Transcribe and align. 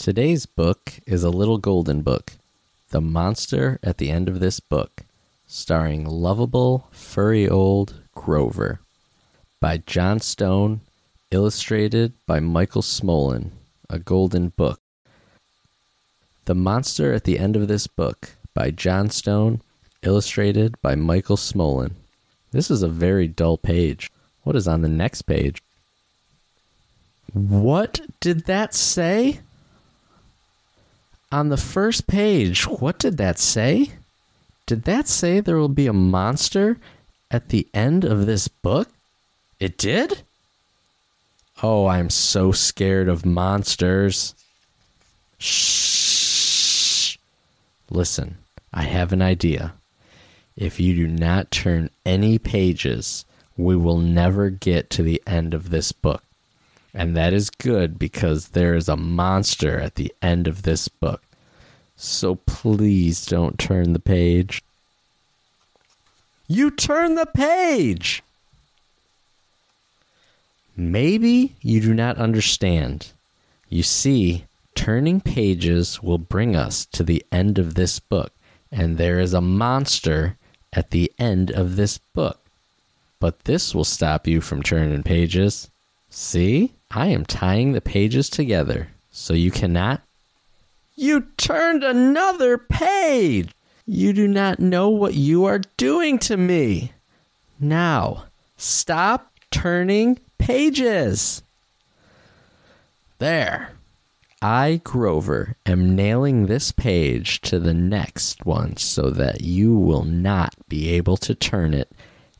Today's 0.00 0.46
book 0.46 0.94
is 1.06 1.22
a 1.22 1.28
little 1.28 1.58
golden 1.58 2.00
book, 2.00 2.32
The 2.88 3.02
Monster 3.02 3.78
at 3.82 3.98
the 3.98 4.10
End 4.10 4.30
of 4.30 4.40
This 4.40 4.58
Book, 4.58 5.02
starring 5.46 6.06
lovable, 6.06 6.88
furry 6.90 7.46
old 7.46 8.00
Grover, 8.14 8.80
by 9.60 9.76
Jon 9.76 10.18
Stone, 10.18 10.80
illustrated 11.30 12.14
by 12.24 12.40
Michael 12.40 12.80
Smollin, 12.80 13.50
a 13.90 13.98
golden 13.98 14.48
book. 14.48 14.80
The 16.46 16.54
Monster 16.54 17.12
at 17.12 17.24
the 17.24 17.38
End 17.38 17.54
of 17.54 17.68
This 17.68 17.86
Book, 17.86 18.36
by 18.54 18.70
Jon 18.70 19.10
Stone, 19.10 19.60
illustrated 20.02 20.80
by 20.80 20.94
Michael 20.94 21.36
Smollin. 21.36 21.92
This 22.52 22.70
is 22.70 22.82
a 22.82 22.88
very 22.88 23.28
dull 23.28 23.58
page. 23.58 24.10
What 24.44 24.56
is 24.56 24.66
on 24.66 24.80
the 24.80 24.88
next 24.88 25.22
page? 25.22 25.62
What 27.34 28.00
did 28.20 28.46
that 28.46 28.72
say? 28.74 29.40
On 31.32 31.48
the 31.48 31.56
first 31.56 32.08
page, 32.08 32.66
what 32.66 32.98
did 32.98 33.16
that 33.18 33.38
say? 33.38 33.90
Did 34.66 34.82
that 34.84 35.06
say 35.06 35.38
there 35.40 35.58
will 35.58 35.68
be 35.68 35.86
a 35.86 35.92
monster 35.92 36.78
at 37.30 37.50
the 37.50 37.68
end 37.72 38.04
of 38.04 38.26
this 38.26 38.48
book? 38.48 38.88
It 39.60 39.78
did? 39.78 40.22
Oh, 41.62 41.86
I'm 41.86 42.10
so 42.10 42.50
scared 42.50 43.08
of 43.08 43.26
monsters. 43.26 44.34
Shh. 45.38 47.16
Listen, 47.90 48.38
I 48.72 48.82
have 48.82 49.12
an 49.12 49.22
idea. 49.22 49.74
If 50.56 50.80
you 50.80 50.94
do 50.94 51.06
not 51.06 51.50
turn 51.50 51.90
any 52.04 52.38
pages, 52.38 53.24
we 53.56 53.76
will 53.76 53.98
never 53.98 54.50
get 54.50 54.90
to 54.90 55.02
the 55.02 55.22
end 55.26 55.54
of 55.54 55.70
this 55.70 55.92
book. 55.92 56.24
And 56.92 57.16
that 57.16 57.32
is 57.32 57.50
good 57.50 57.98
because 57.98 58.48
there 58.48 58.74
is 58.74 58.88
a 58.88 58.96
monster 58.96 59.78
at 59.78 59.94
the 59.94 60.12
end 60.20 60.48
of 60.48 60.62
this 60.62 60.88
book. 60.88 61.22
So 61.96 62.36
please 62.36 63.26
don't 63.26 63.58
turn 63.58 63.92
the 63.92 64.00
page. 64.00 64.62
You 66.48 66.70
turn 66.70 67.14
the 67.14 67.26
page! 67.26 68.22
Maybe 70.76 71.54
you 71.60 71.80
do 71.80 71.94
not 71.94 72.16
understand. 72.16 73.12
You 73.68 73.82
see, 73.82 74.46
turning 74.74 75.20
pages 75.20 76.02
will 76.02 76.18
bring 76.18 76.56
us 76.56 76.86
to 76.86 77.04
the 77.04 77.24
end 77.30 77.58
of 77.58 77.74
this 77.74 78.00
book, 78.00 78.32
and 78.72 78.96
there 78.96 79.20
is 79.20 79.34
a 79.34 79.40
monster 79.40 80.38
at 80.72 80.90
the 80.90 81.12
end 81.18 81.50
of 81.50 81.76
this 81.76 81.98
book. 81.98 82.40
But 83.20 83.44
this 83.44 83.74
will 83.74 83.84
stop 83.84 84.26
you 84.26 84.40
from 84.40 84.62
turning 84.62 85.02
pages. 85.02 85.70
See? 86.08 86.72
I 86.90 87.06
am 87.06 87.24
tying 87.24 87.72
the 87.72 87.80
pages 87.80 88.28
together, 88.28 88.88
so 89.12 89.32
you 89.32 89.50
cannot. 89.50 90.02
You 90.96 91.28
turned 91.36 91.84
another 91.84 92.58
page! 92.58 93.50
You 93.86 94.12
do 94.12 94.26
not 94.28 94.58
know 94.58 94.88
what 94.88 95.14
you 95.14 95.44
are 95.44 95.62
doing 95.76 96.18
to 96.20 96.36
me. 96.36 96.92
Now, 97.58 98.24
stop 98.56 99.32
turning 99.50 100.18
pages. 100.38 101.42
There. 103.18 103.72
I, 104.42 104.80
Grover, 104.82 105.56
am 105.66 105.94
nailing 105.94 106.46
this 106.46 106.72
page 106.72 107.40
to 107.42 107.58
the 107.58 107.74
next 107.74 108.46
one 108.46 108.76
so 108.78 109.10
that 109.10 109.42
you 109.42 109.76
will 109.76 110.04
not 110.04 110.54
be 110.68 110.88
able 110.90 111.18
to 111.18 111.34
turn 111.34 111.74
it 111.74 111.90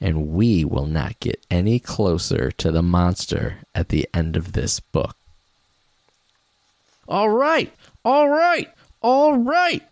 and 0.00 0.28
we 0.28 0.64
will 0.64 0.86
not 0.86 1.18
get 1.20 1.44
any 1.50 1.78
closer 1.78 2.50
to 2.52 2.70
the 2.70 2.82
monster 2.82 3.58
at 3.74 3.88
the 3.88 4.08
end 4.14 4.36
of 4.36 4.52
this 4.52 4.80
book. 4.80 5.16
All 7.08 7.30
right, 7.30 7.72
all 8.04 8.28
right, 8.28 8.70
all 9.02 9.38
right. 9.38 9.82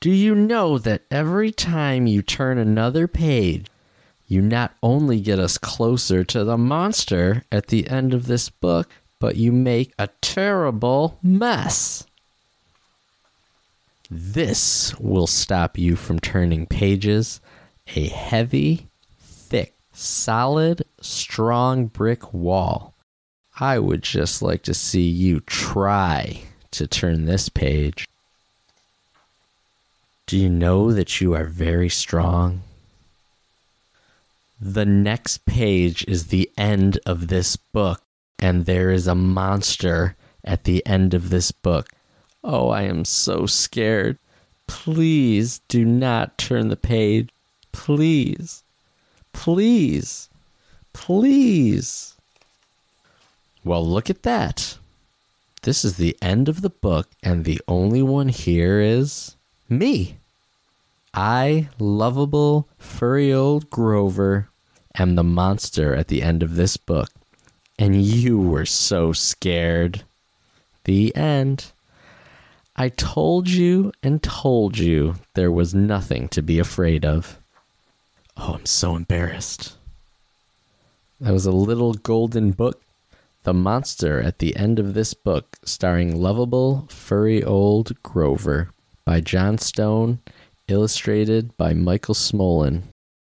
Do 0.00 0.10
you 0.10 0.34
know 0.34 0.78
that 0.78 1.02
every 1.10 1.50
time 1.50 2.06
you 2.06 2.20
turn 2.20 2.58
another 2.58 3.08
page, 3.08 3.66
you 4.28 4.42
not 4.42 4.74
only 4.82 5.20
get 5.20 5.38
us 5.38 5.56
closer 5.58 6.24
to 6.24 6.44
the 6.44 6.58
monster 6.58 7.44
at 7.50 7.68
the 7.68 7.88
end 7.88 8.12
of 8.12 8.26
this 8.26 8.50
book, 8.50 8.88
but 9.18 9.36
you 9.36 9.52
make 9.52 9.94
a 9.98 10.08
terrible 10.20 11.18
mess? 11.22 12.04
This 14.10 14.94
will 15.00 15.26
stop 15.26 15.78
you 15.78 15.96
from 15.96 16.20
turning 16.20 16.66
pages. 16.66 17.40
A 17.96 18.08
heavy, 18.08 18.88
solid, 19.94 20.84
strong 21.00 21.86
brick 21.86 22.32
wall. 22.34 22.94
I 23.58 23.78
would 23.78 24.02
just 24.02 24.42
like 24.42 24.62
to 24.64 24.74
see 24.74 25.08
you 25.08 25.40
try 25.40 26.42
to 26.72 26.86
turn 26.86 27.24
this 27.24 27.48
page. 27.48 28.08
Do 30.26 30.36
you 30.36 30.48
know 30.48 30.92
that 30.92 31.20
you 31.20 31.34
are 31.34 31.44
very 31.44 31.88
strong? 31.88 32.62
The 34.60 34.86
next 34.86 35.44
page 35.44 36.04
is 36.08 36.28
the 36.28 36.50
end 36.56 36.98
of 37.04 37.28
this 37.28 37.56
book, 37.56 38.02
and 38.38 38.66
there 38.66 38.90
is 38.90 39.06
a 39.06 39.14
monster 39.14 40.16
at 40.42 40.64
the 40.64 40.84
end 40.86 41.14
of 41.14 41.30
this 41.30 41.52
book. 41.52 41.90
Oh, 42.42 42.70
I 42.70 42.82
am 42.82 43.04
so 43.04 43.46
scared. 43.46 44.18
Please 44.66 45.60
do 45.68 45.84
not 45.84 46.38
turn 46.38 46.68
the 46.68 46.76
page. 46.76 47.28
Please. 47.72 48.62
Please. 49.34 50.30
Please. 50.94 52.14
Well, 53.62 53.86
look 53.86 54.08
at 54.08 54.22
that. 54.22 54.78
This 55.62 55.84
is 55.84 55.96
the 55.96 56.16
end 56.22 56.48
of 56.48 56.62
the 56.62 56.70
book, 56.70 57.08
and 57.22 57.44
the 57.44 57.60
only 57.68 58.02
one 58.02 58.28
here 58.28 58.80
is 58.80 59.36
me. 59.68 60.16
I, 61.12 61.68
lovable, 61.78 62.68
furry 62.78 63.32
old 63.32 63.70
Grover, 63.70 64.48
am 64.96 65.14
the 65.14 65.22
monster 65.22 65.94
at 65.94 66.08
the 66.08 66.22
end 66.22 66.42
of 66.42 66.56
this 66.56 66.76
book. 66.76 67.10
And 67.78 68.02
you 68.02 68.38
were 68.38 68.66
so 68.66 69.12
scared. 69.12 70.04
The 70.84 71.14
end. 71.16 71.72
I 72.76 72.88
told 72.88 73.48
you 73.48 73.92
and 74.02 74.22
told 74.22 74.78
you 74.78 75.16
there 75.34 75.52
was 75.52 75.74
nothing 75.74 76.28
to 76.28 76.42
be 76.42 76.58
afraid 76.58 77.04
of. 77.04 77.38
Oh, 78.36 78.54
I'm 78.54 78.66
so 78.66 78.96
embarrassed. 78.96 79.76
That 81.20 81.32
was 81.32 81.46
a 81.46 81.52
little 81.52 81.94
golden 81.94 82.50
book. 82.52 82.80
The 83.44 83.54
monster 83.54 84.20
at 84.20 84.38
the 84.38 84.56
end 84.56 84.78
of 84.78 84.94
this 84.94 85.12
book, 85.14 85.58
starring 85.64 86.16
lovable, 86.16 86.86
furry 86.88 87.44
old 87.44 88.02
Grover, 88.02 88.70
by 89.04 89.20
Jon 89.20 89.58
Stone, 89.58 90.20
illustrated 90.66 91.54
by 91.56 91.74
Michael 91.74 92.14
Smollin. 92.14 92.84